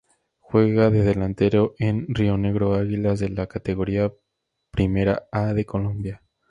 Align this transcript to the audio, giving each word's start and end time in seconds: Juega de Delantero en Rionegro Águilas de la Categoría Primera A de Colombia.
Juega 0.39 0.89
de 0.89 1.03
Delantero 1.03 1.75
en 1.77 2.05
Rionegro 2.07 2.73
Águilas 2.73 3.19
de 3.19 3.29
la 3.29 3.45
Categoría 3.45 4.11
Primera 4.71 5.27
A 5.31 5.53
de 5.53 5.65
Colombia. 5.67 6.23